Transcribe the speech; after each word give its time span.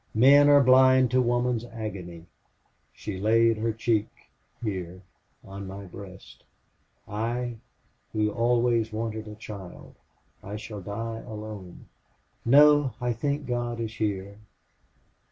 Men 0.15 0.49
are 0.49 0.63
blind 0.63 1.11
to 1.11 1.21
woman's 1.21 1.63
agony. 1.63 2.25
She 2.91 3.19
laid 3.19 3.57
her 3.59 3.71
cheek 3.71 4.07
here 4.63 5.03
on 5.43 5.67
my 5.67 5.83
breast. 5.85 6.43
I 7.07 7.57
who 8.11 8.31
always 8.31 8.91
wanted 8.91 9.27
a 9.27 9.35
child. 9.35 9.93
I 10.43 10.55
shall 10.55 10.81
die 10.81 11.19
alone. 11.19 11.85
No 12.43 12.95
I 12.99 13.13
think 13.13 13.45
God 13.45 13.79
is 13.79 13.93
here. 13.97 14.39